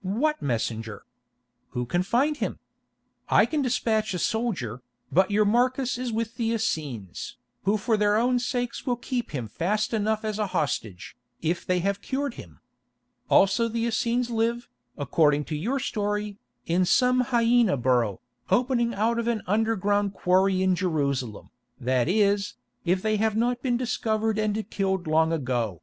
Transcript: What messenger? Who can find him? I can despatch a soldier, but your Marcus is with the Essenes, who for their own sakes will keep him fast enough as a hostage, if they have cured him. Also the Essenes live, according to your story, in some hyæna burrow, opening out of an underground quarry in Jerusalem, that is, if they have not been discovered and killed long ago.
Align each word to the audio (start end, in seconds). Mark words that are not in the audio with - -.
What 0.00 0.40
messenger? 0.40 1.04
Who 1.72 1.84
can 1.84 2.02
find 2.02 2.38
him? 2.38 2.58
I 3.28 3.44
can 3.44 3.60
despatch 3.60 4.14
a 4.14 4.18
soldier, 4.18 4.80
but 5.12 5.30
your 5.30 5.44
Marcus 5.44 5.98
is 5.98 6.10
with 6.10 6.36
the 6.36 6.52
Essenes, 6.54 7.36
who 7.64 7.76
for 7.76 7.98
their 7.98 8.16
own 8.16 8.38
sakes 8.38 8.86
will 8.86 8.96
keep 8.96 9.32
him 9.32 9.46
fast 9.46 9.92
enough 9.92 10.24
as 10.24 10.38
a 10.38 10.46
hostage, 10.56 11.18
if 11.42 11.66
they 11.66 11.80
have 11.80 12.00
cured 12.00 12.32
him. 12.40 12.60
Also 13.28 13.68
the 13.68 13.84
Essenes 13.84 14.30
live, 14.30 14.70
according 14.96 15.44
to 15.52 15.54
your 15.54 15.78
story, 15.78 16.38
in 16.64 16.86
some 16.86 17.24
hyæna 17.24 17.78
burrow, 17.78 18.20
opening 18.48 18.94
out 18.94 19.18
of 19.18 19.28
an 19.28 19.42
underground 19.46 20.14
quarry 20.14 20.62
in 20.62 20.74
Jerusalem, 20.74 21.50
that 21.78 22.08
is, 22.08 22.54
if 22.86 23.02
they 23.02 23.18
have 23.18 23.36
not 23.36 23.60
been 23.60 23.76
discovered 23.76 24.38
and 24.38 24.64
killed 24.70 25.06
long 25.06 25.30
ago. 25.30 25.82